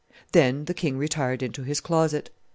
[0.31, 2.31] Then the king retired into his closet.